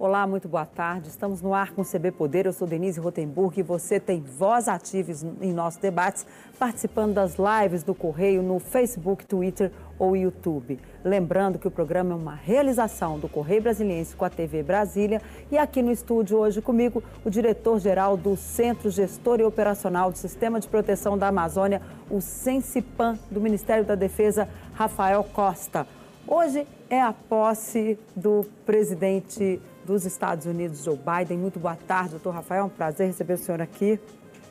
[0.00, 1.08] Olá, muito boa tarde.
[1.08, 2.46] Estamos no ar com o CB Poder.
[2.46, 6.24] Eu sou Denise Rotenburg e você tem voz ativa em nossos debates,
[6.56, 10.78] participando das lives do Correio no Facebook, Twitter ou YouTube.
[11.04, 15.58] Lembrando que o programa é uma realização do Correio Brasiliense com a TV Brasília e
[15.58, 20.68] aqui no estúdio hoje comigo o diretor-geral do Centro Gestor e Operacional do Sistema de
[20.68, 25.88] Proteção da Amazônia, o Sensipan do Ministério da Defesa, Rafael Costa.
[26.24, 31.38] Hoje é a posse do presidente dos Estados Unidos, Joe Biden.
[31.38, 32.60] Muito boa tarde, doutor Rafael.
[32.60, 33.98] É um prazer receber o senhor aqui.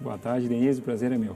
[0.02, 0.80] Boa tarde, Denise.
[0.80, 1.36] O prazer é meu.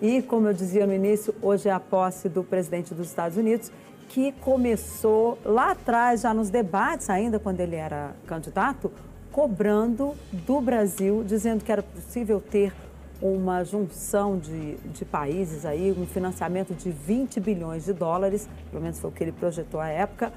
[0.00, 3.70] E, como eu dizia no início, hoje é a posse do presidente dos Estados Unidos,
[4.08, 8.90] que começou lá atrás, já nos debates, ainda quando ele era candidato,
[9.30, 12.72] cobrando do Brasil, dizendo que era possível ter
[13.20, 18.98] uma junção de, de países aí, um financiamento de 20 bilhões de dólares, pelo menos
[18.98, 20.32] foi o que ele projetou à época,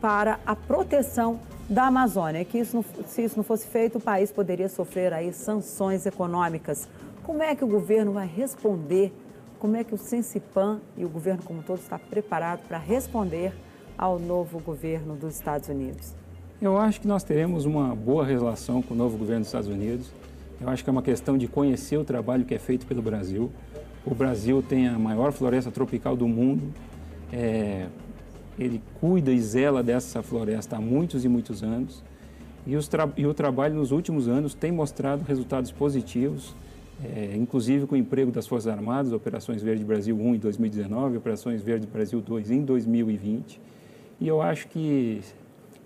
[0.00, 4.30] para a proteção da Amazônia, que isso não, se isso não fosse feito, o país
[4.30, 6.88] poderia sofrer aí sanções econômicas.
[7.22, 9.12] Como é que o governo vai responder?
[9.58, 13.52] Como é que o Sensipan e o governo como todo está preparado para responder
[13.98, 16.14] ao novo governo dos Estados Unidos?
[16.60, 20.10] Eu acho que nós teremos uma boa relação com o novo governo dos Estados Unidos.
[20.60, 23.50] Eu acho que é uma questão de conhecer o trabalho que é feito pelo Brasil.
[24.06, 26.72] O Brasil tem a maior floresta tropical do mundo.
[27.32, 27.86] É,
[28.58, 32.02] ele cuida e zela dessa floresta há muitos e muitos anos.
[32.66, 32.72] E,
[33.16, 36.54] e o trabalho nos últimos anos tem mostrado resultados positivos,
[37.04, 41.62] é, inclusive com o emprego das Forças Armadas, Operações Verde Brasil 1 em 2019, Operações
[41.62, 43.60] Verde Brasil 2 em 2020.
[44.20, 45.20] E eu acho que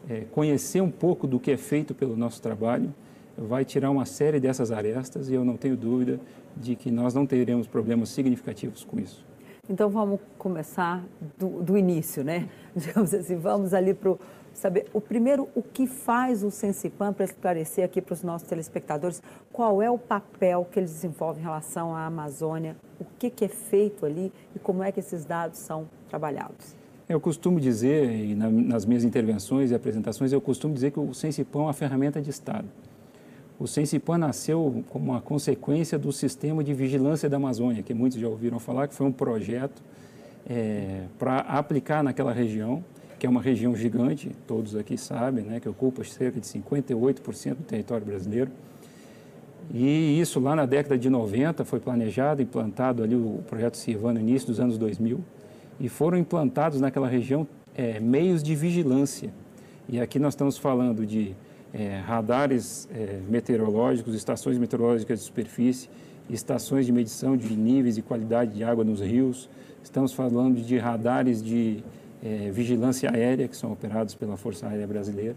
[0.08, 2.94] é, conhecer um pouco do que é feito pelo nosso trabalho
[3.36, 6.20] vai tirar uma série dessas arestas e eu não tenho dúvida
[6.56, 9.29] de que nós não teremos problemas significativos com isso.
[9.70, 11.00] Então vamos começar
[11.38, 12.48] do, do início, né?
[12.74, 14.16] Digamos assim, vamos ali para
[14.52, 19.22] saber o primeiro o que faz o Sensipan para esclarecer aqui para os nossos telespectadores
[19.52, 23.48] qual é o papel que eles desenvolvem em relação à Amazônia, o que, que é
[23.48, 26.74] feito ali e como é que esses dados são trabalhados.
[27.08, 31.60] Eu costumo dizer, e nas minhas intervenções e apresentações, eu costumo dizer que o Sensipan
[31.60, 32.68] é uma ferramenta de Estado.
[33.60, 38.26] O Sensipan nasceu como uma consequência do sistema de vigilância da Amazônia, que muitos já
[38.26, 39.82] ouviram falar, que foi um projeto
[40.48, 42.82] é, para aplicar naquela região,
[43.18, 47.64] que é uma região gigante, todos aqui sabem, né, que ocupa cerca de 58% do
[47.64, 48.50] território brasileiro.
[49.70, 54.20] E isso lá na década de 90 foi planejado, implantado ali o projeto Sirvan no
[54.20, 55.20] início dos anos 2000,
[55.78, 59.30] e foram implantados naquela região é, meios de vigilância.
[59.86, 61.36] E aqui nós estamos falando de
[61.72, 65.88] é, radares é, meteorológicos, estações meteorológicas de superfície,
[66.28, 69.48] estações de medição de níveis e qualidade de água nos rios.
[69.82, 71.82] Estamos falando de radares de
[72.22, 75.36] é, vigilância aérea, que são operados pela Força Aérea Brasileira.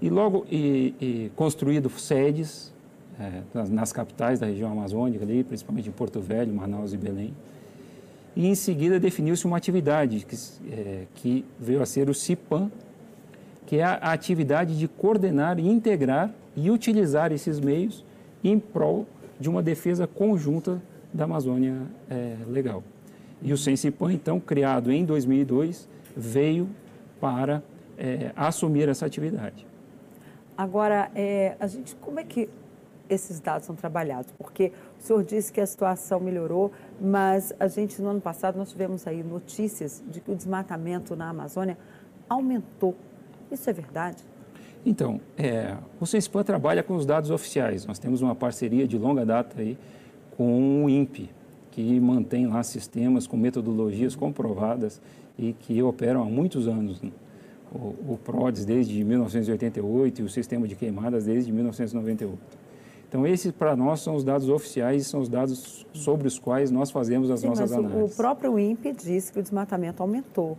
[0.00, 2.72] E logo e, e construído sedes
[3.18, 7.32] é, nas, nas, capitais da região amazônica, ali, principalmente em Porto Velho, Manaus e Belém.
[8.34, 10.36] E em seguida definiu-se uma atividade que,
[10.72, 12.70] é, que veio a ser o CIPAM,
[13.66, 18.04] que é a atividade de coordenar, integrar e utilizar esses meios
[18.42, 19.06] em prol
[19.38, 20.80] de uma defesa conjunta
[21.12, 22.82] da Amazônia é, legal.
[23.40, 26.68] E o Sensipan, então, criado em 2002, veio
[27.20, 27.62] para
[27.98, 29.66] é, assumir essa atividade.
[30.56, 32.48] Agora, é, a gente, como é que
[33.08, 34.32] esses dados são trabalhados?
[34.38, 36.70] Porque o senhor disse que a situação melhorou,
[37.00, 41.30] mas a gente, no ano passado, nós tivemos aí notícias de que o desmatamento na
[41.30, 41.76] Amazônia
[42.28, 42.94] aumentou
[43.54, 44.18] isso é verdade?
[44.84, 47.86] Então, é, o CESPAN trabalha com os dados oficiais.
[47.86, 49.78] Nós temos uma parceria de longa data aí
[50.36, 51.30] com o INPE,
[51.70, 55.00] que mantém lá sistemas com metodologias comprovadas
[55.38, 57.00] e que operam há muitos anos.
[57.00, 57.10] Né?
[57.72, 62.38] O, o PRODES desde 1988 e o sistema de queimadas desde 1998.
[63.08, 66.70] Então, esses para nós são os dados oficiais e são os dados sobre os quais
[66.70, 68.12] nós fazemos as Sim, nossas análises.
[68.12, 70.58] O próprio INPE diz que o desmatamento aumentou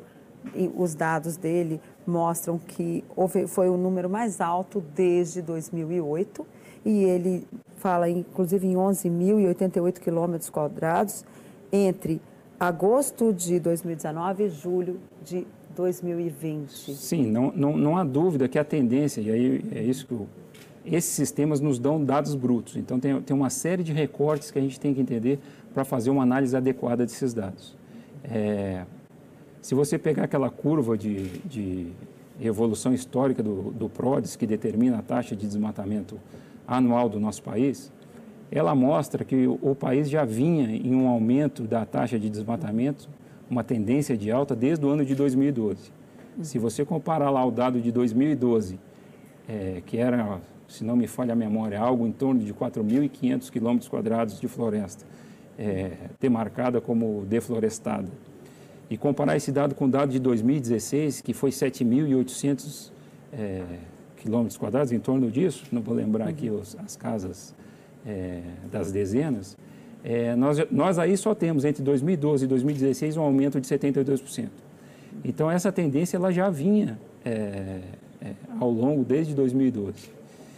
[0.56, 6.46] e os dados dele mostram que houve, foi o número mais alto desde 2008
[6.86, 7.48] e ele
[7.78, 11.26] fala inclusive em 11.088 quilômetros quadrados
[11.72, 12.22] entre
[12.60, 15.46] agosto de 2019 e julho de
[15.76, 16.94] 2020.
[16.94, 20.28] Sim, não, não, não há dúvida que a tendência, e aí é isso que o,
[20.86, 22.76] esses sistemas nos dão dados brutos.
[22.76, 25.40] Então, tem, tem uma série de recortes que a gente tem que entender
[25.74, 27.76] para fazer uma análise adequada desses dados.
[28.24, 28.86] É,
[29.64, 31.88] se você pegar aquela curva de, de
[32.42, 36.20] evolução histórica do, do PRODES, que determina a taxa de desmatamento
[36.68, 37.90] anual do nosso país,
[38.52, 43.08] ela mostra que o, o país já vinha em um aumento da taxa de desmatamento,
[43.50, 45.94] uma tendência de alta desde o ano de 2012.
[46.42, 48.78] Se você comparar lá o dado de 2012
[49.48, 53.88] é, que era, se não me falha a memória, algo em torno de 4.500 quilômetros
[53.88, 55.06] quadrados de floresta,
[55.58, 58.12] é, demarcada como deflorestada.
[58.90, 62.92] E comparar esse dado com o dado de 2016, que foi 7.800
[63.32, 63.64] é,
[64.18, 66.60] quilômetros quadrados, em torno disso, não vou lembrar aqui uhum.
[66.60, 67.56] os, as casas
[68.06, 68.42] é,
[68.72, 69.58] das dezenas,
[70.04, 74.50] é, nós, nós aí só temos entre 2012 e 2016 um aumento de 72%.
[75.24, 77.80] Então essa tendência ela já vinha é,
[78.60, 79.94] ao longo desde 2012.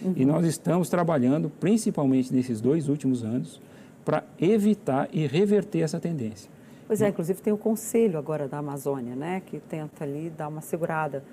[0.02, 0.14] Uhum.
[0.16, 3.62] E nós estamos trabalhando, principalmente nesses dois últimos anos,
[4.04, 6.50] para evitar e reverter essa tendência.
[6.88, 10.62] Pois é, inclusive tem o Conselho agora da Amazônia, né, que tenta ali dar uma
[10.62, 11.24] segurada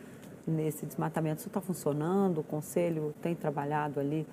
[0.47, 1.41] nesse desmatamento.
[1.41, 2.39] Isso está funcionando?
[2.39, 4.27] O Conselho tem trabalhado ali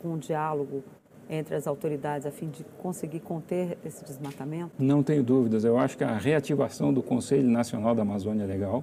[0.00, 0.82] com um diálogo
[1.28, 4.72] entre as autoridades a fim de conseguir conter esse desmatamento?
[4.78, 5.64] Não tenho dúvidas.
[5.64, 8.82] Eu acho que a reativação do Conselho Nacional da Amazônia Legal,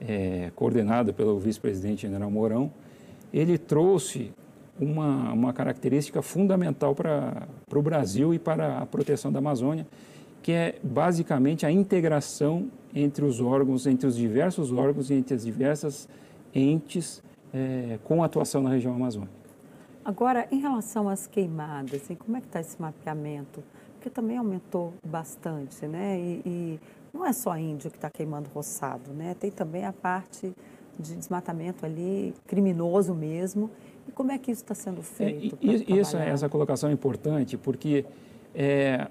[0.00, 2.72] é, coordenado pelo vice-presidente general Mourão,
[3.32, 4.32] ele trouxe
[4.80, 9.86] uma, uma característica fundamental para o Brasil e para a proteção da Amazônia,
[10.42, 15.44] que é basicamente a integração entre os órgãos, entre os diversos órgãos e entre as
[15.44, 16.08] diversas
[16.54, 17.22] entes
[17.52, 19.40] é, com atuação na região amazônica.
[20.04, 23.62] Agora, em relação às queimadas, assim, como é que está esse mapeamento?
[23.94, 26.18] Porque também aumentou bastante, né?
[26.18, 26.80] E, e
[27.12, 29.34] não é só índio que está queimando roçado, né?
[29.38, 30.52] Tem também a parte
[30.98, 33.70] de desmatamento ali, criminoso mesmo.
[34.08, 35.58] E como é que isso está sendo é, feito?
[35.62, 38.06] É, isso, essa colocação é importante, porque
[38.54, 39.08] é,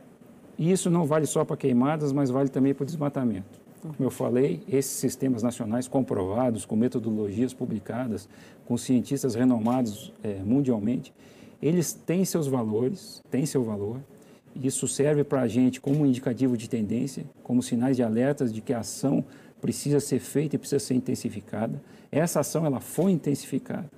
[0.59, 3.59] isso não vale só para queimadas, mas vale também para o desmatamento.
[3.81, 8.27] Como eu falei, esses sistemas nacionais comprovados, com metodologias publicadas,
[8.65, 11.13] com cientistas renomados é, mundialmente,
[11.61, 13.99] eles têm seus valores, têm seu valor.
[14.53, 18.73] Isso serve para a gente como indicativo de tendência, como sinais de alertas de que
[18.73, 19.23] a ação
[19.61, 21.81] precisa ser feita e precisa ser intensificada.
[22.11, 23.89] Essa ação ela foi intensificada.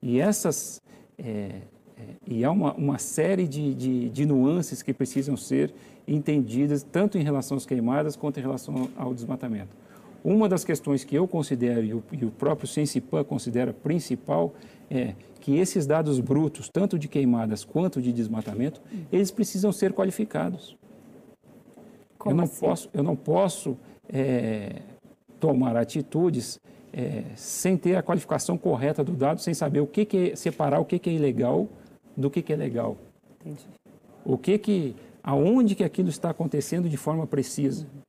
[0.00, 0.80] E essas
[1.18, 1.60] é,
[2.26, 5.72] e há uma, uma série de, de, de, nuances que precisam ser
[6.06, 9.76] entendidas, tanto em relação às queimadas quanto em relação ao desmatamento.
[10.24, 14.54] Uma das questões que eu considero, e o, e o próprio Sensipan considera principal,
[14.90, 20.76] é que esses dados brutos, tanto de queimadas quanto de desmatamento, eles precisam ser qualificados.
[22.16, 22.60] Como eu não assim?
[22.60, 23.76] posso, eu não posso
[24.08, 24.82] é,
[25.40, 26.60] tomar atitudes
[26.92, 30.78] é, sem ter a qualificação correta do dado, sem saber o que, que é separar
[30.78, 31.68] o que, que é ilegal
[32.16, 32.96] do que, que é legal.
[33.40, 33.66] Entendi.
[34.24, 37.84] O que que, aonde que aquilo está acontecendo de forma precisa.
[37.84, 38.02] Uhum.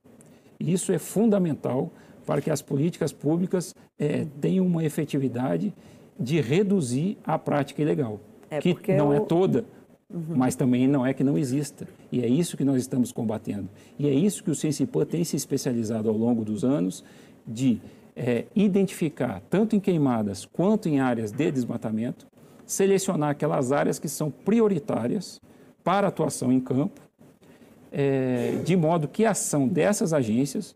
[0.60, 1.90] Isso é fundamental
[2.26, 4.28] para que as políticas públicas é, uhum.
[4.40, 5.72] tenham uma efetividade
[6.18, 8.20] de reduzir a prática ilegal,
[8.50, 9.22] é que não é eu...
[9.22, 9.64] é toda,
[10.12, 10.36] uhum.
[10.36, 11.86] mas também não é que não exista.
[12.10, 13.68] E é isso que nós estamos combatendo.
[13.98, 17.04] E é isso que o Sensipan tem se especializado ao longo dos anos
[17.46, 17.80] de
[18.16, 22.26] é, identificar, tanto em queimadas quanto em áreas de desmatamento,
[22.66, 25.40] selecionar aquelas áreas que são prioritárias
[25.82, 27.00] para atuação em campo,
[27.92, 30.74] é, de modo que a ação dessas agências,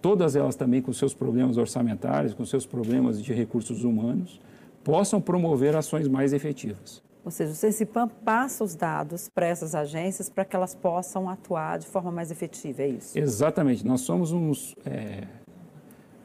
[0.00, 4.40] todas elas também com seus problemas orçamentários, com seus problemas de recursos humanos,
[4.82, 7.02] possam promover ações mais efetivas.
[7.24, 11.76] Ou seja, o CECIPAM passa os dados para essas agências para que elas possam atuar
[11.76, 13.18] de forma mais efetiva, é isso?
[13.18, 13.84] Exatamente.
[13.84, 14.76] Nós somos uns.
[14.84, 15.24] É,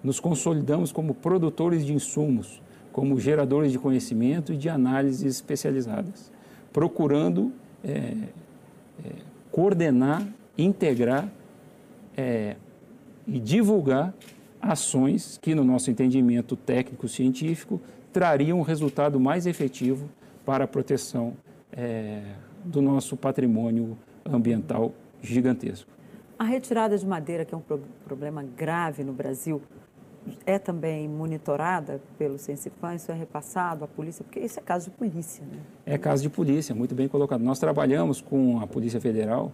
[0.04, 6.32] nos consolidamos como produtores de insumos como geradores de conhecimento e de análises especializadas,
[6.74, 7.52] procurando
[7.84, 8.14] é,
[9.04, 9.12] é,
[9.52, 10.26] coordenar,
[10.58, 11.30] integrar
[12.16, 12.56] é,
[13.28, 14.14] e divulgar
[14.62, 17.82] ações que, no nosso entendimento técnico-científico,
[18.14, 20.10] trariam um resultado mais efetivo
[20.46, 21.34] para a proteção
[21.72, 22.22] é,
[22.64, 25.90] do nosso patrimônio ambiental gigantesco.
[26.38, 27.64] A retirada de madeira, que é um
[28.06, 29.62] problema grave no Brasil,
[30.46, 32.96] é também monitorada pelo Sensipan?
[32.96, 34.24] Isso é repassado à polícia?
[34.24, 35.60] Porque isso é caso de polícia, né?
[35.86, 37.42] É caso de polícia, muito bem colocado.
[37.42, 39.52] Nós trabalhamos com a Polícia Federal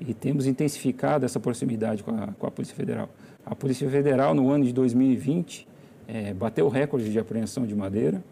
[0.00, 3.08] e temos intensificado essa proximidade com a, com a Polícia Federal.
[3.44, 5.66] A Polícia Federal, no ano de 2020,
[6.06, 8.22] é, bateu o recorde de apreensão de madeira,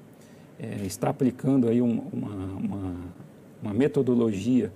[0.59, 2.95] é, está aplicando aí um, uma, uma,
[3.63, 4.73] uma metodologia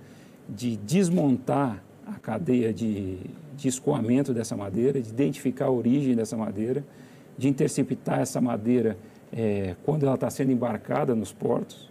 [0.47, 3.19] de desmontar a cadeia de,
[3.55, 6.83] de escoamento dessa madeira, de identificar a origem dessa madeira,
[7.37, 8.97] de interceptar essa madeira
[9.31, 11.89] é, quando ela está sendo embarcada nos portos.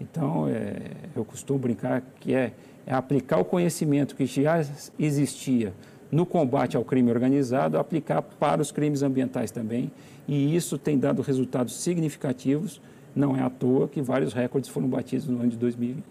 [0.00, 0.76] Então, é,
[1.14, 2.52] eu costumo brincar que é,
[2.86, 4.64] é, aplicar o conhecimento que já
[4.98, 5.72] existia
[6.10, 9.90] no combate ao crime organizado, aplicar para os crimes ambientais também,
[10.28, 12.80] e isso tem dado resultados significativos.
[13.14, 16.04] Não é à toa que vários recordes foram batidos no ano de 2020.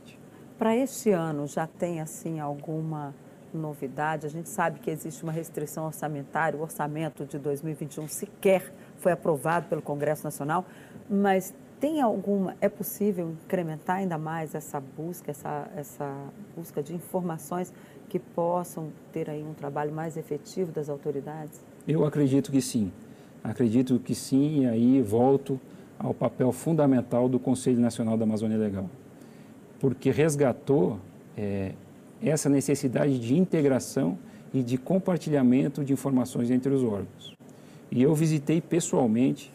[0.57, 3.13] Para este ano, já tem assim alguma
[3.57, 4.25] novidade.
[4.25, 9.67] A gente sabe que existe uma restrição orçamentária, o orçamento de 2021 sequer foi aprovado
[9.67, 10.65] pelo Congresso Nacional,
[11.09, 16.15] mas tem alguma, é possível incrementar ainda mais essa busca, essa, essa
[16.55, 17.73] busca de informações
[18.07, 21.61] que possam ter aí um trabalho mais efetivo das autoridades?
[21.85, 22.91] Eu acredito que sim.
[23.43, 25.59] Acredito que sim, e aí volto
[25.99, 28.89] ao papel fundamental do Conselho Nacional da Amazônia Legal,
[29.79, 30.99] porque resgatou
[31.35, 31.73] é,
[32.23, 34.17] essa necessidade de integração
[34.53, 37.35] e de compartilhamento de informações entre os órgãos.
[37.91, 39.51] E eu visitei pessoalmente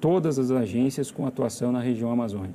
[0.00, 2.54] todas as agências com atuação na região amazônica.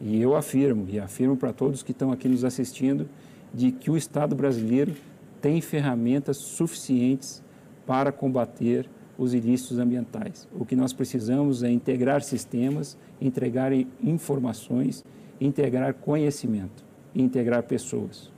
[0.00, 3.08] E eu afirmo, e afirmo para todos que estão aqui nos assistindo,
[3.54, 4.94] de que o Estado brasileiro
[5.40, 7.42] tem ferramentas suficientes
[7.86, 10.46] para combater os ilícitos ambientais.
[10.52, 15.04] O que nós precisamos é integrar sistemas, entregar informações,
[15.40, 16.85] integrar conhecimento
[17.16, 18.30] e integrar pessoas.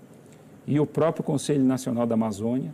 [0.65, 2.73] E o próprio Conselho Nacional da Amazônia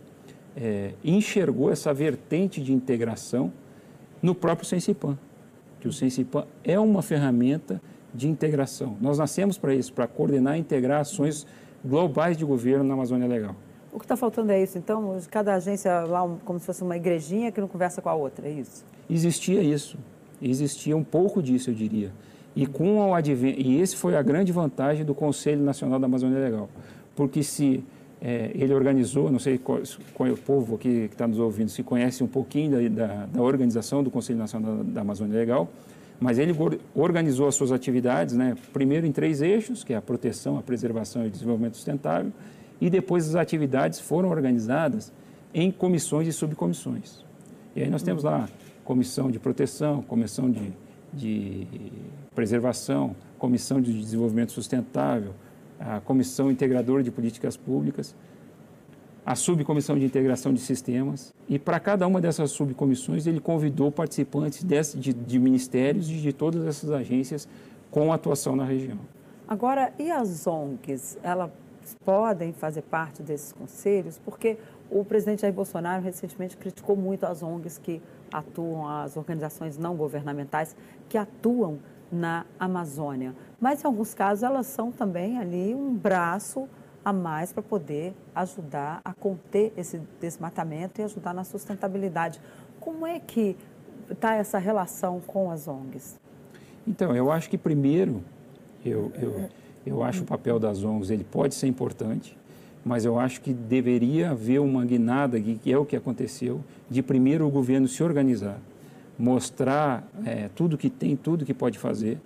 [0.55, 3.51] é, enxergou essa vertente de integração
[4.21, 5.17] no próprio Sensipan,
[5.79, 7.81] que o Sensipan é uma ferramenta
[8.13, 8.95] de integração.
[9.01, 11.47] Nós nascemos para isso, para coordenar e integrar ações
[11.83, 13.55] globais de governo na Amazônia Legal.
[13.91, 15.17] O que está faltando é isso, então?
[15.31, 18.51] Cada agência lá, como se fosse uma igrejinha que não conversa com a outra, é
[18.51, 18.85] isso?
[19.09, 19.97] Existia isso.
[20.41, 22.11] Existia um pouco disso, eu diria.
[22.55, 26.39] E, com o advento, e esse foi a grande vantagem do Conselho Nacional da Amazônia
[26.39, 26.69] Legal.
[27.15, 27.83] Porque se
[28.21, 29.81] é, ele organizou, não sei qual,
[30.13, 33.25] qual é o povo aqui que está nos ouvindo, se conhece um pouquinho da, da,
[33.25, 35.69] da organização do Conselho Nacional da Amazônia Legal,
[36.19, 36.55] mas ele
[36.93, 41.23] organizou as suas atividades, né, primeiro em três eixos, que é a proteção, a preservação
[41.25, 42.31] e o desenvolvimento sustentável,
[42.79, 45.11] e depois as atividades foram organizadas
[45.53, 47.23] em comissões e subcomissões.
[47.75, 48.47] E aí nós temos lá
[48.83, 50.71] comissão de proteção, comissão de,
[51.15, 51.67] de
[52.33, 55.33] preservação, comissão de desenvolvimento sustentável,
[55.79, 58.15] a comissão integradora de políticas públicas,
[59.25, 61.33] a subcomissão de integração de sistemas.
[61.49, 66.65] E para cada uma dessas subcomissões, ele convidou participantes de, de ministérios e de todas
[66.65, 67.47] essas agências
[67.89, 68.99] com atuação na região.
[69.47, 71.17] Agora, e as ONGs?
[71.23, 71.51] Ela
[72.03, 74.57] podem fazer parte desses conselhos, porque
[74.89, 78.01] o presidente Jair Bolsonaro recentemente criticou muito as ONGs que
[78.37, 80.75] atuam, as organizações não governamentais
[81.09, 81.79] que atuam
[82.11, 83.35] na Amazônia.
[83.59, 86.67] Mas, em alguns casos, elas são também ali um braço
[87.03, 92.41] a mais para poder ajudar a conter esse desmatamento e ajudar na sustentabilidade.
[92.79, 93.55] Como é que
[94.09, 96.19] está essa relação com as ONGs?
[96.87, 98.23] Então, eu acho que primeiro,
[98.83, 99.49] eu, eu
[99.85, 102.35] eu acho o papel das ONGs ele pode ser importante,
[102.85, 107.47] mas eu acho que deveria haver uma guinada, que é o que aconteceu, de primeiro
[107.47, 108.59] o governo se organizar,
[109.17, 112.19] mostrar é, tudo que tem, tudo que pode fazer,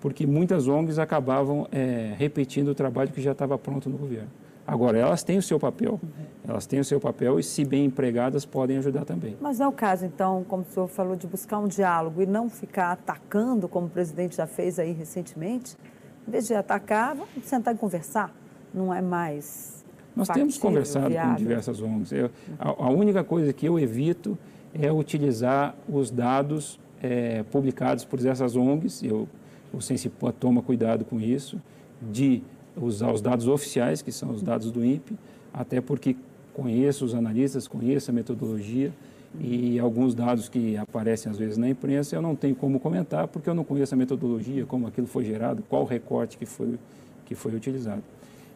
[0.00, 4.28] porque muitas ONGs acabavam é, repetindo o trabalho que já estava pronto no governo.
[4.66, 6.00] Agora, elas têm o seu papel,
[6.46, 9.36] elas têm o seu papel e, se bem empregadas, podem ajudar também.
[9.40, 12.26] Mas não é o caso, então, como o senhor falou, de buscar um diálogo e
[12.26, 15.76] não ficar atacando, como o presidente já fez aí recentemente?
[16.26, 18.32] Em vez de atacar, vamos sentar e conversar.
[18.72, 19.79] Não é mais.
[20.20, 21.32] Nós factível, temos conversado viável.
[21.32, 22.12] com diversas ONGs.
[22.12, 24.38] Eu, a, a, única coisa que eu evito
[24.74, 29.02] é utilizar os dados é, publicados por essas ONGs.
[29.02, 29.26] Eu,
[29.72, 31.58] o Sensipan toma cuidado com isso,
[32.02, 32.42] de
[32.76, 35.16] usar os dados oficiais, que são os dados do INPE,
[35.54, 36.14] até porque
[36.52, 38.92] conheço os analistas, conheço a metodologia
[39.38, 43.48] e alguns dados que aparecem às vezes na imprensa eu não tenho como comentar porque
[43.48, 46.78] eu não conheço a metodologia, como aquilo foi gerado, qual recorte que foi,
[47.24, 48.02] que foi utilizado.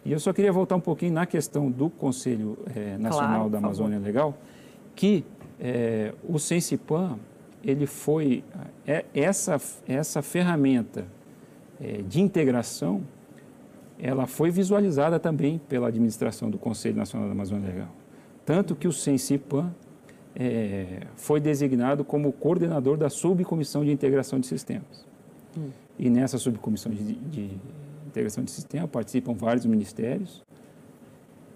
[0.04, 3.58] E eu só queria voltar um pouquinho na questão do Conselho é, Nacional claro, da
[3.58, 4.06] Amazônia favor.
[4.06, 4.38] Legal,
[4.94, 5.24] que
[5.58, 7.18] é, o Sensipan,
[7.62, 8.44] ele foi,
[8.86, 9.58] é, essa,
[9.88, 11.06] essa ferramenta
[12.06, 13.02] de integração,
[13.98, 17.88] ela foi visualizada também pela administração do Conselho Nacional da Amazônia Legal.
[18.46, 19.74] Tanto que o Sensipan
[21.16, 25.04] foi designado como coordenador da subcomissão de integração de sistemas.
[25.58, 25.68] Hum.
[25.98, 27.50] E nessa subcomissão de, de,
[28.14, 30.42] integração de sistemas participam vários ministérios.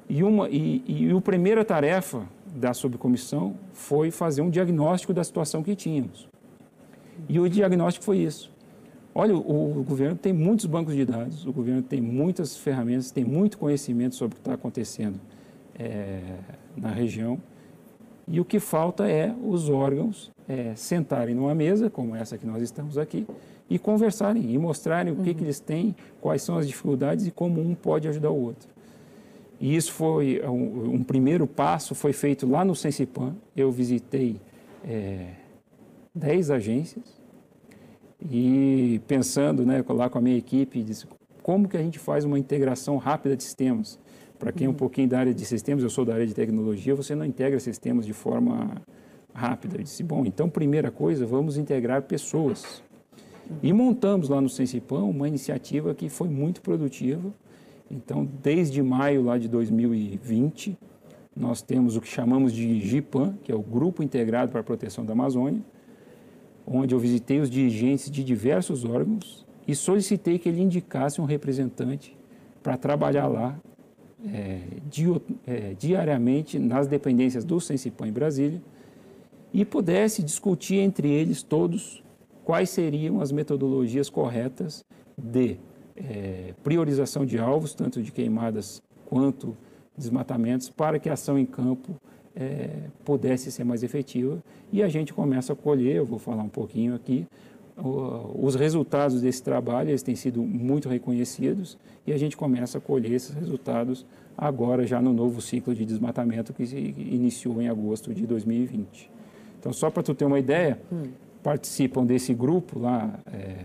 [0.09, 5.63] E, uma, e, e a primeira tarefa da subcomissão foi fazer um diagnóstico da situação
[5.63, 6.29] que tínhamos.
[7.29, 8.51] E o diagnóstico foi isso.
[9.15, 13.25] Olha, o, o, governo tem muitos bancos de dados, o governo tem muitas ferramentas, tem
[13.25, 15.19] muito conhecimento sobre o que está acontecendo
[15.79, 16.21] é,
[16.77, 17.41] na região
[18.31, 22.63] e o que falta é os órgãos é, sentarem numa mesa, como essa que nós
[22.63, 23.27] estamos aqui,
[23.69, 25.37] e conversarem e mostrarem o que, uhum.
[25.37, 28.69] que eles têm, quais são as dificuldades e como um pode ajudar o outro.
[29.61, 33.35] E isso foi um, um primeiro passo, foi feito lá no Sensipan.
[33.57, 34.41] Eu visitei
[34.85, 35.33] é,
[36.15, 37.21] 10 agências
[38.31, 41.07] e pensando né, lá com a minha equipe, disse,
[41.43, 43.99] como que a gente faz uma integração rápida de sistemas?
[44.39, 46.95] Para quem é um pouquinho da área de sistemas, eu sou da área de tecnologia,
[46.95, 48.81] você não integra sistemas de forma
[49.35, 49.77] rápida.
[49.77, 52.83] Eu disse, bom, então, primeira coisa, vamos integrar pessoas.
[53.63, 57.33] E montamos lá no Sensipão uma iniciativa que foi muito produtiva.
[57.91, 60.77] Então, desde maio lá de 2020,
[61.35, 65.05] nós temos o que chamamos de GIPAM, que é o Grupo Integrado para a Proteção
[65.05, 65.63] da Amazônia,
[66.67, 72.17] onde eu visitei os dirigentes de diversos órgãos e solicitei que ele indicasse um representante
[72.63, 73.59] para trabalhar lá
[74.27, 75.07] é, di,
[75.47, 78.61] é, diariamente nas dependências do Sensipam em Brasília
[79.53, 82.03] e pudesse discutir entre eles todos
[82.49, 84.83] quais seriam as metodologias corretas
[85.19, 85.59] de
[85.95, 89.55] é, priorização de alvos, tanto de queimadas quanto
[89.95, 91.95] desmatamentos, para que a ação em campo
[92.35, 92.71] é,
[93.05, 94.43] pudesse ser mais efetiva.
[94.73, 97.27] E a gente começa a colher, eu vou falar um pouquinho aqui,
[98.35, 101.77] os resultados desse trabalho, eles têm sido muito reconhecidos
[102.07, 106.55] e a gente começa a colher esses resultados agora já no novo ciclo de desmatamento
[106.55, 109.11] que iniciou em agosto de 2020.
[109.61, 111.09] Então, só para tu ter uma ideia, hum.
[111.43, 113.65] Participam desse grupo lá é,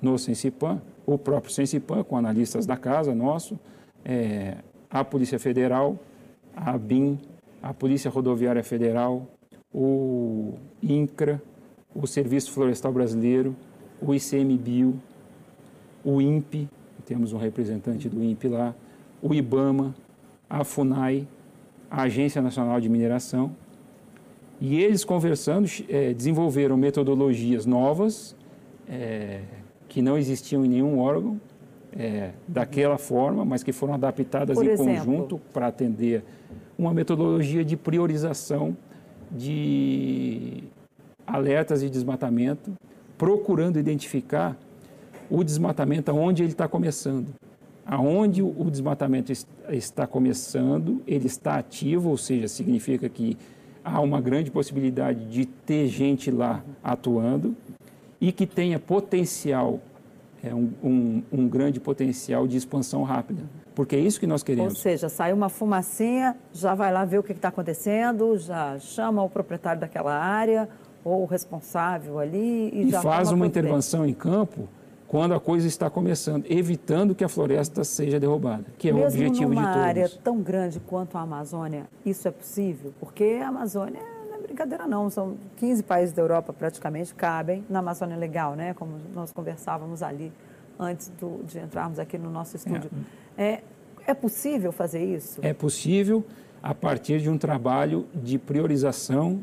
[0.00, 3.58] no Sensipan, o próprio Sensipan, com analistas da casa nosso,
[4.04, 4.56] é,
[4.90, 5.98] a Polícia Federal,
[6.54, 7.18] a BIM,
[7.62, 9.26] a Polícia Rodoviária Federal,
[9.72, 11.42] o INCRA,
[11.94, 13.54] o Serviço Florestal Brasileiro,
[14.00, 15.00] o ICMBio,
[16.04, 16.68] o INPE,
[17.04, 18.74] temos um representante do INPE lá,
[19.22, 19.94] o IBAMA,
[20.48, 21.26] a FUNAI,
[21.90, 23.56] a Agência Nacional de Mineração,
[24.60, 28.34] e eles conversando é, desenvolveram metodologias novas
[28.88, 29.42] é,
[29.88, 31.40] que não existiam em nenhum órgão
[31.96, 34.94] é, daquela forma, mas que foram adaptadas Por em exemplo?
[34.94, 36.24] conjunto para atender
[36.76, 38.76] uma metodologia de priorização
[39.30, 40.64] de
[41.26, 42.72] alertas de desmatamento,
[43.16, 44.56] procurando identificar
[45.30, 47.28] o desmatamento aonde ele está começando.
[47.84, 49.32] Aonde o desmatamento
[49.70, 53.36] está começando, ele está ativo, ou seja, significa que
[53.84, 57.56] há uma grande possibilidade de ter gente lá atuando
[58.20, 59.80] e que tenha potencial,
[60.42, 63.42] é, um, um, um grande potencial de expansão rápida.
[63.74, 64.74] Porque é isso que nós queremos.
[64.74, 69.22] Ou seja, sai uma fumacinha, já vai lá ver o que está acontecendo, já chama
[69.22, 70.68] o proprietário daquela área
[71.04, 74.68] ou o responsável ali e, e já faz uma intervenção em campo
[75.08, 79.08] quando a coisa está começando, evitando que a floresta seja derrubada, que é Mesmo o
[79.08, 79.70] objetivo de todos.
[79.74, 82.92] numa área tão grande quanto a Amazônia, isso é possível?
[83.00, 87.78] Porque a Amazônia não é brincadeira não, são 15 países da Europa praticamente cabem na
[87.78, 88.74] Amazônia Legal, né?
[88.74, 90.30] Como nós conversávamos ali
[90.78, 92.90] antes do, de entrarmos aqui no nosso estúdio.
[93.36, 93.44] É.
[93.44, 93.62] é,
[94.08, 95.40] é possível fazer isso?
[95.42, 96.22] É possível
[96.62, 99.42] a partir de um trabalho de priorização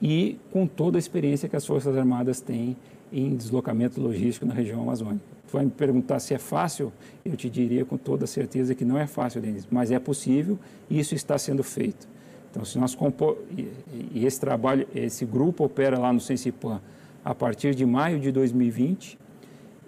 [0.00, 2.76] e com toda a experiência que as Forças Armadas têm
[3.12, 5.22] em deslocamento logístico na região amazônica.
[5.46, 6.92] Tu vai me perguntar se é fácil,
[7.24, 10.98] eu te diria com toda certeza que não é fácil, Denise, mas é possível e
[10.98, 12.08] isso está sendo feito.
[12.50, 13.38] Então, se nós compor...
[13.56, 16.80] e esse trabalho, esse grupo opera lá no Sensipan
[17.24, 19.18] a partir de maio de 2020,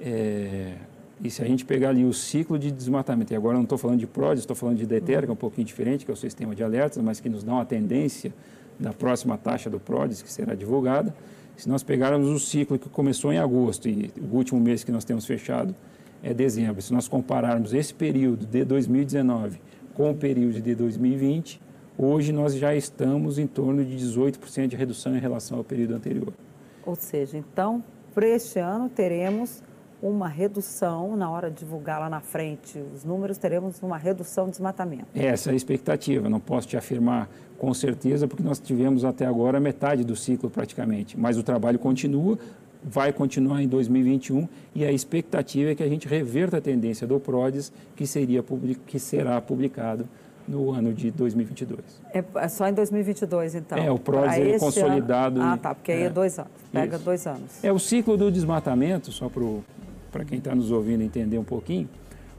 [0.00, 0.74] é...
[1.22, 4.00] e se a gente pegar ali o ciclo de desmatamento, e agora não estou falando
[4.00, 6.54] de PRODES, estou falando de DETER, que é um pouquinho diferente, que é o sistema
[6.54, 8.32] de alertas, mas que nos dá uma tendência
[8.78, 11.14] da próxima taxa do PRODES, que será divulgada.
[11.56, 15.04] Se nós pegarmos o ciclo que começou em agosto e o último mês que nós
[15.04, 15.74] temos fechado
[16.22, 19.60] é dezembro, se nós compararmos esse período de 2019
[19.94, 21.60] com o período de 2020,
[21.96, 26.32] hoje nós já estamos em torno de 18% de redução em relação ao período anterior.
[26.84, 29.62] Ou seja, então, para este ano teremos
[30.04, 34.50] uma redução, na hora de divulgar lá na frente os números, teremos uma redução de
[34.50, 35.06] desmatamento.
[35.14, 39.58] Essa é a expectativa, não posso te afirmar com certeza, porque nós tivemos até agora
[39.58, 42.38] metade do ciclo praticamente, mas o trabalho continua,
[42.82, 47.18] vai continuar em 2021 e a expectativa é que a gente reverta a tendência do
[47.18, 48.44] PRODES, que, seria,
[48.86, 50.06] que será publicado
[50.46, 51.80] no ano de 2022.
[52.12, 53.78] É, é só em 2022, então?
[53.78, 55.40] É, o PRODES é consolidado.
[55.40, 55.54] Ano...
[55.54, 57.04] Ah, tá, porque aí é, é dois anos, pega isso.
[57.06, 57.64] dois anos.
[57.64, 59.42] É o ciclo do desmatamento, só para
[60.14, 61.88] para quem está nos ouvindo entender um pouquinho,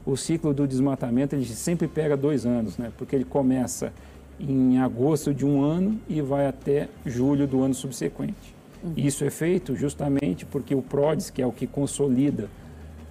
[0.06, 2.90] o ciclo do desmatamento ele sempre pega dois anos, né?
[2.96, 3.92] porque ele começa
[4.40, 8.54] em agosto de um ano e vai até julho do ano subsequente.
[8.82, 8.94] Uhum.
[8.96, 12.48] Isso é feito justamente porque o PRODES, que é o que consolida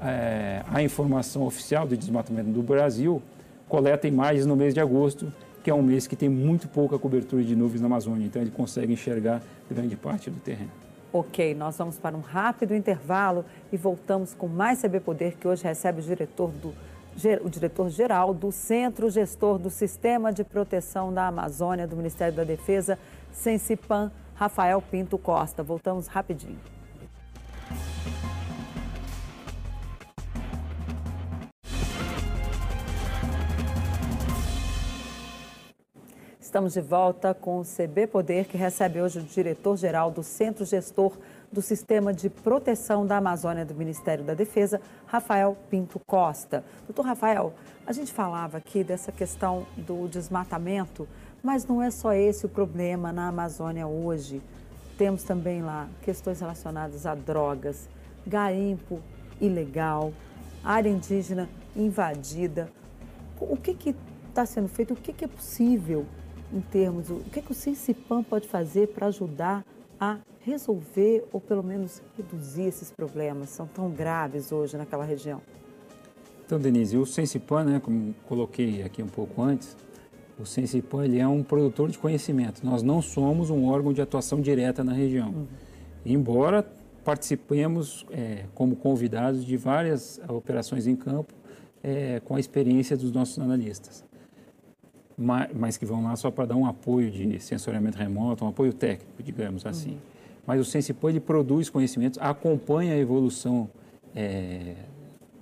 [0.02, 3.22] é, a informação oficial do desmatamento do Brasil,
[3.70, 5.32] coleta imagens no mês de agosto,
[5.64, 8.52] que é um mês que tem muito pouca cobertura de nuvens na Amazônia, então ele
[8.52, 10.85] consegue enxergar grande parte do terreno.
[11.18, 15.64] Ok, nós vamos para um rápido intervalo e voltamos com mais CB Poder, que hoje
[15.64, 16.74] recebe o diretor do
[17.42, 23.00] o diretor-geral do Centro Gestor do Sistema de Proteção da Amazônia do Ministério da Defesa,
[23.32, 25.64] Sensipan, Rafael Pinto Costa.
[25.64, 26.75] Voltamos rapidinho.
[36.56, 41.12] Estamos de volta com o CB Poder, que recebe hoje o diretor-geral do Centro Gestor
[41.52, 46.64] do Sistema de Proteção da Amazônia do Ministério da Defesa, Rafael Pinto Costa.
[46.88, 47.54] Doutor Rafael,
[47.86, 51.06] a gente falava aqui dessa questão do desmatamento,
[51.44, 54.42] mas não é só esse o problema na Amazônia hoje.
[54.98, 57.90] Temos também lá questões relacionadas a drogas,
[58.26, 59.02] garimpo
[59.42, 60.14] ilegal,
[60.64, 62.72] área indígena invadida.
[63.42, 63.94] O que
[64.30, 64.94] está sendo feito?
[64.94, 66.06] O que, que é possível
[66.54, 69.66] em termos, o que, que o Cincipam pode fazer para ajudar
[70.00, 73.50] a resolver ou pelo menos reduzir esses problemas?
[73.50, 75.42] São tão graves hoje naquela região.
[76.46, 79.76] Então, Denise, o Sensipan, né, como coloquei aqui um pouco antes,
[80.40, 82.64] o Sensipan ele é um produtor de conhecimento.
[82.64, 85.30] Nós não somos um órgão de atuação direta na região.
[85.30, 85.48] Uhum.
[86.06, 86.64] Embora
[87.04, 91.34] participemos é, como convidados de várias operações em campo
[91.82, 94.05] é, com a experiência dos nossos analistas
[95.18, 99.24] mas que vão lá só para dar um apoio de sensoriamento remoto, um apoio técnico,
[99.24, 99.92] digamos assim.
[99.92, 99.98] Uhum.
[100.46, 103.70] Mas o Sensipô ele produz conhecimentos, acompanha a evolução
[104.16, 104.76] é,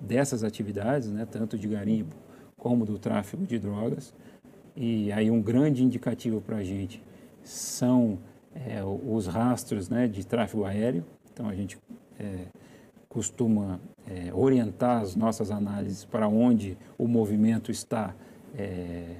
[0.00, 2.14] dessas atividades, né, tanto de garimpo
[2.56, 4.14] como do tráfico de drogas.
[4.76, 7.02] E aí um grande indicativo para a gente
[7.42, 8.18] são
[8.54, 11.04] é, os rastros né, de tráfego aéreo.
[11.32, 11.76] Então a gente
[12.18, 12.46] é,
[13.08, 13.80] costuma
[14.34, 18.14] orientar as nossas análises para onde o movimento está
[18.54, 19.16] é,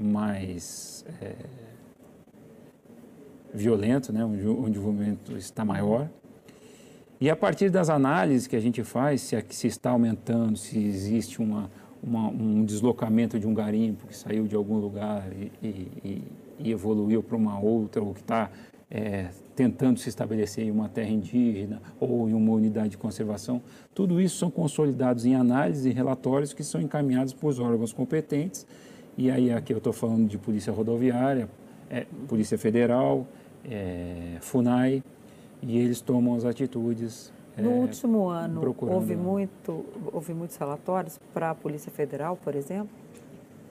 [0.00, 1.34] mais é,
[3.52, 6.08] violento, né, onde, onde, o movimento está maior.
[7.20, 11.40] E a partir das análises que a gente faz, se, se está aumentando, se existe
[11.40, 11.70] uma,
[12.02, 16.22] uma, um deslocamento de um garimpo que saiu de algum lugar e, e,
[16.58, 18.50] e evoluiu para uma outra, ou que está
[18.90, 23.62] é, tentando se estabelecer em uma terra indígena ou em uma unidade de conservação,
[23.94, 28.66] tudo isso são consolidados em análises e relatórios que são encaminhados por órgãos competentes
[29.16, 31.48] e aí aqui eu estou falando de Polícia Rodoviária,
[31.90, 33.26] é, Polícia Federal,
[33.68, 35.02] é, FUNAI,
[35.62, 37.32] e eles tomam as atitudes.
[37.56, 42.88] No é, último ano, houve, muito, houve muitos relatórios para a Polícia Federal, por exemplo?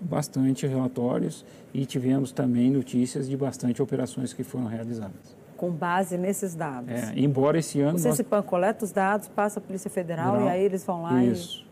[0.01, 5.35] Bastante relatórios e tivemos também notícias de bastante operações que foram realizadas.
[5.57, 6.89] Com base nesses dados?
[6.89, 7.95] É, embora esse ano...
[7.95, 8.45] O CECIPAN nós...
[8.45, 11.65] coleta os dados, passa a Polícia Federal, e aí eles vão lá Isso.
[11.65, 11.68] e...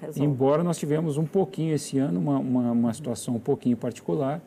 [0.00, 0.22] Resolve.
[0.22, 4.40] Embora nós tivemos um pouquinho esse ano, uma, uma, uma, situação um pouquinho particular,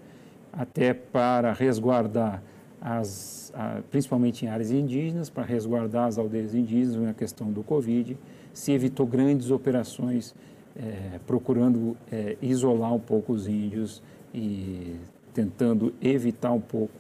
[0.52, 2.42] até para resguardar,
[2.82, 8.18] as, a, principalmente em áreas indígenas, para resguardar as aldeias indígenas na questão do Covid,
[8.54, 10.36] se evitou grandes operações
[10.76, 14.02] é, procurando é, isolar um pouco os índios
[14.34, 14.96] e
[15.34, 16.94] tentando evitar um pouco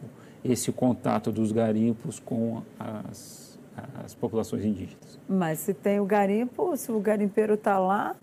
[0.43, 3.57] esse contato dos garimpos com as,
[4.03, 5.19] as populações indígenas.
[5.27, 8.15] Mas se tem o garimpo, se o garimpeiro está lá,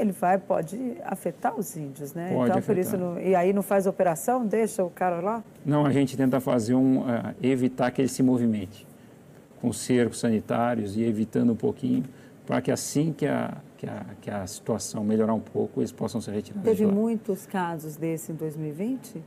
[0.00, 2.32] ele vai, pode afetar os índios, né?
[2.32, 2.62] Pode então, afetar.
[2.62, 5.44] por isso, não, e aí não faz operação, deixa o cara lá?
[5.64, 8.86] Não, a gente tenta fazer um, uh, evitar que ele se movimente,
[9.60, 12.04] com cercos sanitários e evitando um pouquinho,
[12.46, 16.20] para que assim que a, que a, que a situação melhorar um pouco, eles possam
[16.20, 16.64] ser retirados.
[16.64, 19.22] Teve muitos casos desse em 2020?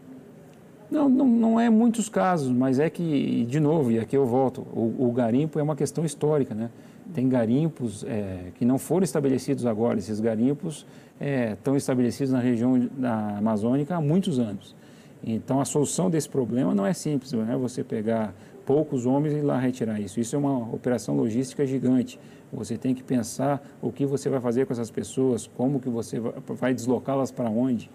[0.93, 4.62] Não, não, não é muitos casos, mas é que, de novo, e aqui eu volto,
[4.71, 6.69] o, o garimpo é uma questão histórica, né?
[7.15, 10.86] Tem garimpos é, que não foram estabelecidos agora, esses garimpos
[11.19, 14.75] é, estão estabelecidos na região da Amazônica há muitos anos.
[15.23, 18.32] Então, a solução desse problema não é simples, não é você pegar
[18.63, 20.19] poucos homens e lá retirar isso.
[20.19, 22.19] Isso é uma operação logística gigante.
[22.51, 26.19] Você tem que pensar o que você vai fazer com essas pessoas, como que você
[26.19, 27.89] vai deslocá-las para onde.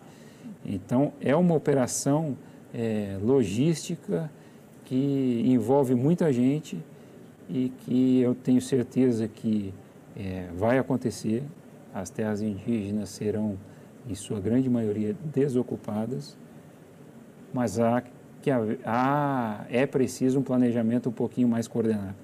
[0.67, 2.37] Então, é uma operação
[2.75, 4.31] é, logística
[4.85, 6.83] que envolve muita gente
[7.49, 9.73] e que eu tenho certeza que
[10.17, 11.43] é, vai acontecer.
[11.93, 13.59] As terras indígenas serão,
[14.09, 16.37] em sua grande maioria, desocupadas,
[17.53, 18.03] mas há,
[18.43, 18.51] que
[18.85, 22.15] há, é preciso um planejamento um pouquinho mais coordenado.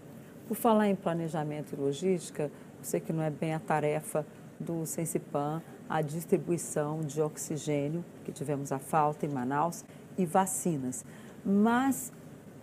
[0.47, 2.51] Por falar em planejamento e logística, eu
[2.85, 4.27] sei que não é bem a tarefa
[4.61, 9.85] do Sensipan a distribuição de oxigênio, que tivemos a falta em Manaus,
[10.17, 11.05] e vacinas.
[11.45, 12.13] Mas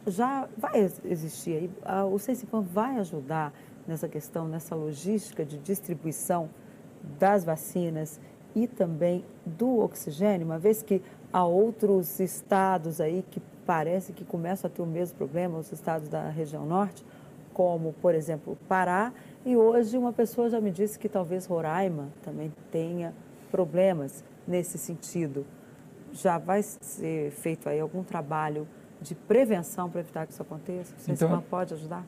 [0.08, 1.72] já vai existir aí,
[2.12, 3.54] o Sensipan vai ajudar
[3.88, 6.50] nessa questão, nessa logística de distribuição
[7.20, 8.20] das vacinas
[8.56, 14.70] e também do oxigênio, uma vez que há outros estados aí que parece que começam
[14.70, 17.06] a ter o mesmo problema, os estados da região norte,
[17.54, 19.14] como, por exemplo, Pará,
[19.46, 23.14] e hoje uma pessoa já me disse que talvez Roraima também tenha
[23.50, 25.46] problemas nesse sentido.
[26.14, 28.68] Já vai ser feito aí algum trabalho
[29.02, 30.94] de prevenção para evitar que isso aconteça?
[30.98, 32.06] O Sensipan então, pode ajudar?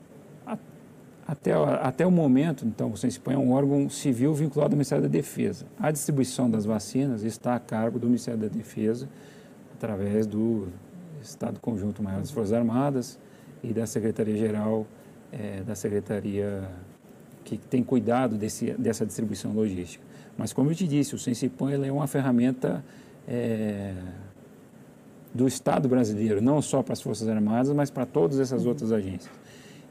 [1.25, 5.07] Até, até o momento, então, o Sensipan é um órgão civil vinculado ao Ministério da
[5.07, 5.65] Defesa.
[5.79, 9.07] A distribuição das vacinas está a cargo do Ministério da Defesa,
[9.73, 10.67] através do
[11.21, 13.17] Estado Conjunto Maior das Forças Armadas
[13.63, 14.85] e da Secretaria-Geral
[15.31, 16.69] é, da Secretaria
[17.43, 20.03] que tem cuidado desse, dessa distribuição logística.
[20.37, 22.83] Mas, como eu te disse, o Sensipan é uma ferramenta
[23.27, 23.93] é,
[25.33, 29.31] do Estado brasileiro, não só para as Forças Armadas, mas para todas essas outras agências.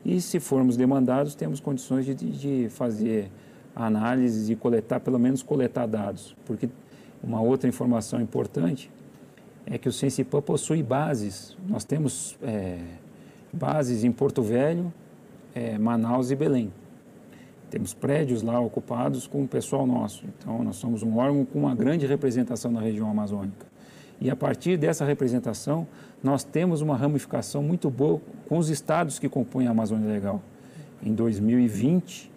[0.05, 3.31] E, se formos demandados, temos condições de, de fazer
[3.75, 6.68] análises e coletar, pelo menos coletar dados, porque
[7.23, 8.90] uma outra informação importante
[9.64, 11.57] é que o Sensipan possui bases.
[11.68, 12.79] Nós temos é,
[13.53, 14.92] bases em Porto Velho,
[15.55, 16.73] é, Manaus e Belém.
[17.72, 20.26] Temos prédios lá ocupados com o pessoal nosso.
[20.26, 23.66] Então, nós somos um órgão com uma grande representação na região amazônica.
[24.20, 25.87] E a partir dessa representação,
[26.22, 30.42] nós temos uma ramificação muito boa com os estados que compõem a Amazônia Legal.
[31.02, 32.30] Em 2020,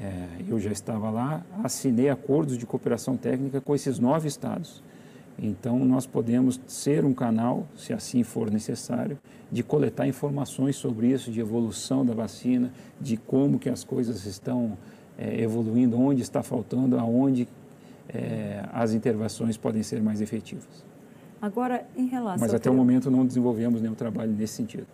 [0.00, 4.82] é, eu já estava lá, assinei acordos de cooperação técnica com esses nove estados.
[5.42, 9.18] Então, nós podemos ser um canal, se assim for necessário,
[9.50, 14.76] de coletar informações sobre isso, de evolução da vacina, de como que as coisas estão
[15.16, 17.48] é, evoluindo, onde está faltando, aonde
[18.08, 20.84] é, as intervenções podem ser mais efetivas.
[21.40, 22.38] Agora, em relação...
[22.38, 24.86] Mas até o momento não desenvolvemos nenhum trabalho nesse sentido.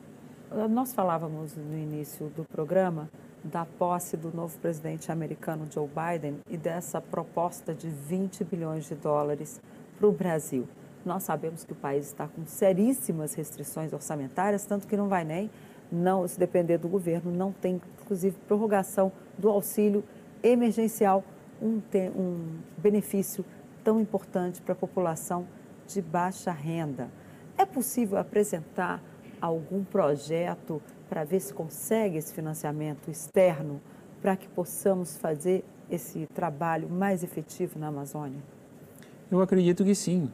[0.71, 3.11] Nós falávamos no início do programa
[3.43, 8.95] da posse do novo presidente americano Joe Biden e dessa proposta de 20 bilhões de
[8.95, 9.61] dólares
[9.99, 10.69] para o Brasil.
[11.05, 15.51] Nós sabemos que o país está com seríssimas restrições orçamentárias, tanto que não vai nem,
[15.91, 20.03] não, se depender do governo, não tem, inclusive, prorrogação do auxílio
[20.43, 21.25] emergencial,
[21.63, 21.81] um,
[22.17, 23.45] um benefício
[23.85, 25.47] tão importante para a população
[25.87, 27.09] de baixa renda.
[27.57, 29.03] É possível apresentar
[29.41, 33.81] algum projeto para ver se consegue esse financiamento externo
[34.21, 38.56] para que possamos fazer esse trabalho mais efetivo na Amazônia?
[39.31, 40.29] Eu acredito que sim,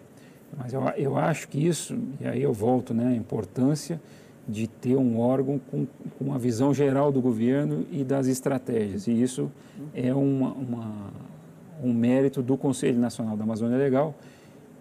[0.56, 4.00] mas eu, eu acho que isso, e aí eu volto, né, a importância
[4.46, 9.22] de ter um órgão com, com uma visão geral do governo e das estratégias, e
[9.22, 9.50] isso
[9.94, 11.10] é uma, uma,
[11.82, 14.14] um mérito do Conselho Nacional da Amazônia Legal,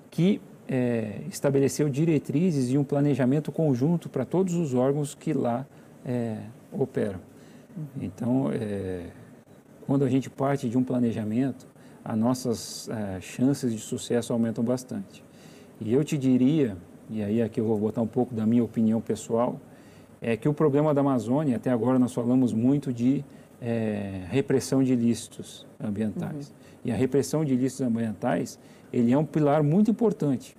[0.09, 5.65] que é, estabeleceu diretrizes e um planejamento conjunto para todos os órgãos que lá
[6.05, 6.37] é,
[6.71, 7.19] operam.
[8.01, 9.05] Então, é,
[9.85, 11.67] quando a gente parte de um planejamento,
[12.03, 15.23] as nossas uh, chances de sucesso aumentam bastante.
[15.79, 16.77] E eu te diria,
[17.09, 19.59] e aí aqui eu vou botar um pouco da minha opinião pessoal,
[20.21, 23.23] é que o problema da Amazônia, até agora nós falamos muito de
[23.59, 26.49] é, repressão de ilícitos ambientais.
[26.49, 26.55] Uhum.
[26.85, 28.59] E a repressão de ilícitos ambientais,
[28.91, 30.55] ele é um pilar muito importante.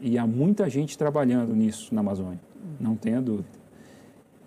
[0.00, 2.70] E há muita gente trabalhando nisso na Amazônia, uhum.
[2.78, 3.48] não tenha dúvida.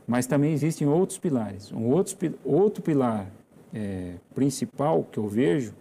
[0.08, 1.72] Mas também existem outros pilares.
[1.72, 3.28] Um outro, outro pilar
[3.74, 5.74] é, principal que eu vejo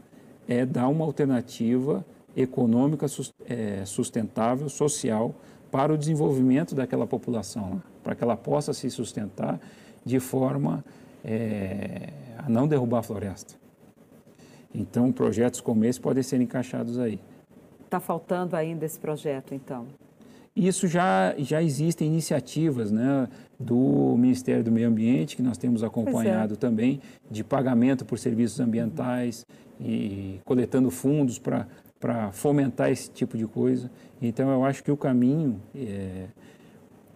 [0.48, 3.06] é dar uma alternativa econômica
[3.46, 5.34] é, sustentável, social,
[5.70, 9.60] para o desenvolvimento daquela população, para que ela possa se sustentar
[10.04, 10.82] de forma
[11.22, 13.54] é, a não derrubar a floresta.
[14.74, 17.20] Então, projetos como esse podem ser encaixados aí.
[17.84, 19.86] Está faltando ainda esse projeto, então?
[20.58, 23.28] Isso já, já existem iniciativas né,
[23.60, 26.56] do Ministério do Meio Ambiente, que nós temos acompanhado é.
[26.56, 29.46] também, de pagamento por serviços ambientais
[29.80, 33.88] e coletando fundos para fomentar esse tipo de coisa.
[34.20, 35.62] Então, eu acho que o caminho.
[35.76, 36.26] É...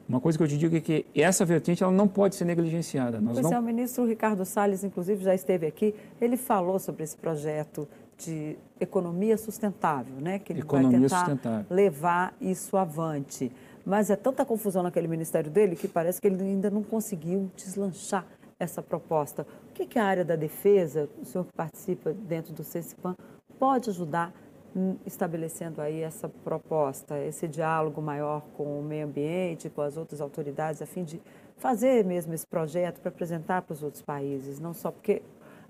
[0.09, 3.21] Uma coisa que eu te digo é que essa vertente ela não pode ser negligenciada.
[3.21, 3.57] Nós pois não...
[3.57, 5.95] é, o ministro Ricardo Salles, inclusive, já esteve aqui.
[6.21, 7.89] Ele falou sobre esse projeto
[8.25, 10.39] de economia sustentável, né?
[10.39, 11.67] que ele economia vai tentar sustentável.
[11.71, 13.53] levar isso avante.
[13.85, 18.25] Mas é tanta confusão naquele ministério dele que parece que ele ainda não conseguiu deslanchar
[18.59, 19.47] essa proposta.
[19.71, 23.17] O que, que a área da defesa, o senhor que participa dentro do CECIPAN,
[23.59, 24.33] pode ajudar
[25.05, 30.81] estabelecendo aí essa proposta, esse diálogo maior com o meio ambiente, com as outras autoridades,
[30.81, 31.21] a fim de
[31.57, 35.23] fazer mesmo esse projeto para apresentar para os outros países, não só porque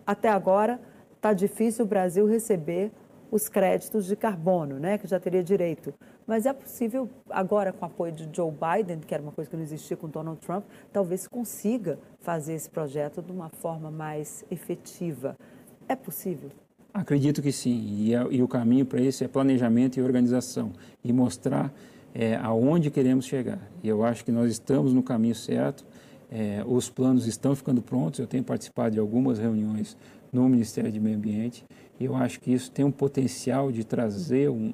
[0.06, 0.80] até agora
[1.22, 2.90] está difícil o Brasil receber
[3.30, 5.94] os créditos de carbono, né, que já teria direito.
[6.26, 9.56] Mas é possível, agora com o apoio de Joe Biden, que era uma coisa que
[9.56, 15.36] não existia com Donald Trump, talvez consiga fazer esse projeto de uma forma mais efetiva.
[15.88, 16.50] É possível?
[16.92, 17.86] Acredito que sim.
[18.00, 20.72] E, é, e o caminho para isso é planejamento e organização.
[21.04, 21.72] E mostrar
[22.12, 23.60] é, aonde queremos chegar.
[23.80, 25.86] E eu acho que nós estamos no caminho certo.
[26.30, 28.18] É, os planos estão ficando prontos.
[28.18, 29.96] Eu tenho participado de algumas reuniões
[30.32, 31.64] no Ministério de Meio Ambiente.
[32.00, 34.72] E eu acho que isso tem um potencial de trazer um,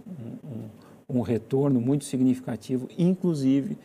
[1.11, 3.77] um, um retorno muito significativo, inclusive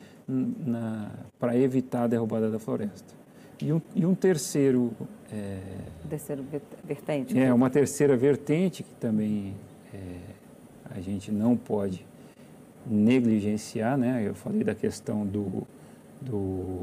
[1.40, 3.14] para evitar a derrubada da floresta.
[3.62, 4.92] E um, e um terceiro.
[5.32, 5.60] É,
[6.10, 6.44] terceiro
[6.84, 7.38] vertente.
[7.38, 9.54] É, uma terceira vertente que também
[9.94, 9.98] é,
[10.92, 12.06] a gente não pode
[12.86, 14.24] negligenciar, né?
[14.26, 15.66] Eu falei da questão do,
[16.22, 16.82] do,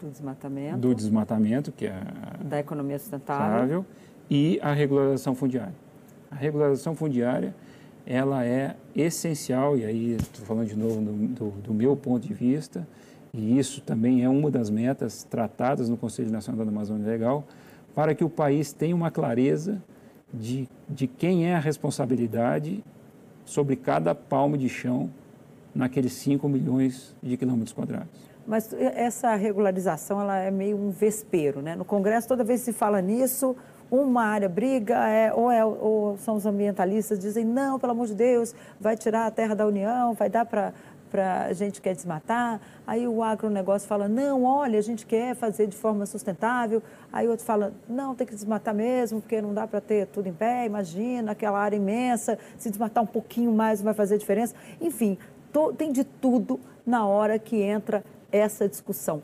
[0.00, 2.00] do desmatamento, do desmatamento, que é
[2.44, 3.84] da economia sustentável,
[4.30, 5.74] e a regularização fundiária.
[6.30, 7.54] A regularização fundiária,
[8.04, 12.34] ela é essencial, e aí estou falando de novo do, do, do meu ponto de
[12.34, 12.86] vista,
[13.32, 17.44] e isso também é uma das metas tratadas no Conselho Nacional da Amazônia Legal,
[17.94, 19.82] para que o país tenha uma clareza
[20.32, 22.84] de, de quem é a responsabilidade
[23.44, 25.10] sobre cada palmo de chão
[25.74, 28.08] naqueles 5 milhões de quilômetros quadrados.
[28.46, 31.74] Mas essa regularização ela é meio um vespeiro, né?
[31.74, 33.56] No Congresso, toda vez que se fala nisso,
[33.90, 38.14] uma área briga, é, ou, é, ou são os ambientalistas dizem, não, pelo amor de
[38.14, 40.72] Deus, vai tirar a terra da União, vai dar para
[41.46, 42.60] a gente quer desmatar.
[42.86, 46.82] Aí o agronegócio fala, não, olha, a gente quer fazer de forma sustentável.
[47.12, 50.32] Aí outro fala, não, tem que desmatar mesmo, porque não dá para ter tudo em
[50.32, 54.54] pé, imagina aquela área imensa, se desmatar um pouquinho mais vai fazer diferença.
[54.80, 55.16] Enfim,
[55.78, 59.22] tem de tudo na hora que entra essa discussão.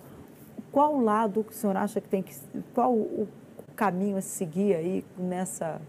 [0.71, 2.35] Qual lado que o senhor acha que tem que.
[2.75, 3.29] Qual o
[3.77, 5.81] caminho a seguir aí nessa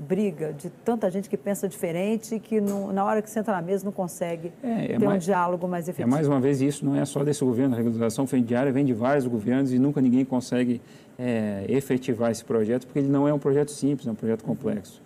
[0.00, 3.84] briga de tanta gente que pensa diferente e que na hora que senta na mesa
[3.84, 6.08] não consegue é, é ter mais, um diálogo mais é efetivo.
[6.08, 8.94] É mais uma vez isso não é só desse governo, a regularização fundiária vem de
[8.94, 10.80] vários governos e nunca ninguém consegue
[11.18, 15.02] é, efetivar esse projeto porque ele não é um projeto simples, é um projeto complexo.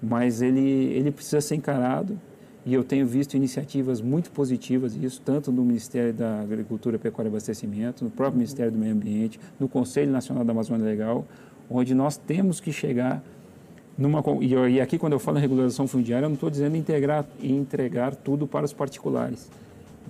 [0.00, 2.18] Mas ele, ele precisa ser encarado
[2.66, 7.30] e eu tenho visto iniciativas muito positivas isso, tanto no Ministério da Agricultura, Pecuária e
[7.30, 11.24] Abastecimento, no próprio Ministério do Meio Ambiente, no Conselho Nacional da Amazônia Legal,
[11.70, 13.22] onde nós temos que chegar
[13.96, 18.16] numa, e aqui quando eu falo em regularização fundiária, eu não estou dizendo integrar, entregar
[18.16, 19.48] tudo para os particulares,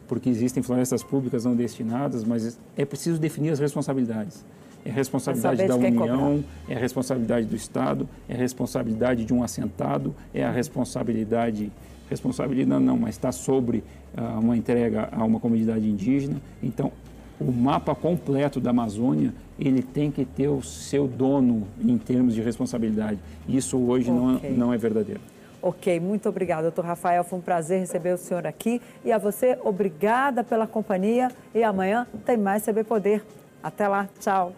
[0.08, 4.42] porque existem florestas públicas não destinadas, mas é preciso definir as responsabilidades.
[4.82, 10.50] É responsabilidade da União, é responsabilidade do Estado, é responsabilidade de um assentado, é a
[10.50, 11.72] responsabilidade,
[12.08, 13.84] responsabilidade não, mas está sobre
[14.16, 16.40] uh, uma entrega a uma comunidade indígena.
[16.62, 16.92] Então,
[17.40, 22.42] o mapa completo da Amazônia ele tem que ter o seu dono em termos de
[22.42, 23.18] responsabilidade.
[23.48, 24.20] Isso hoje okay.
[24.20, 25.20] não, é, não é verdadeiro.
[25.62, 27.24] Ok, muito obrigada, doutor Rafael.
[27.24, 28.80] Foi um prazer receber o senhor aqui.
[29.04, 31.28] E a você, obrigada pela companhia.
[31.54, 33.24] E amanhã tem mais CB Poder.
[33.62, 34.52] Até lá, tchau.